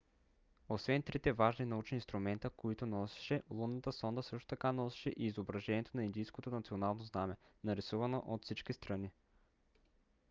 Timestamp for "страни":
8.73-9.11